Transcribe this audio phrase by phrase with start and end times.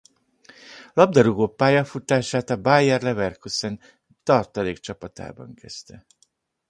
[0.93, 3.79] Labdarúgó pályafutását a Bayer Leverkusen
[4.23, 6.05] tartalékcsapatában kezdte.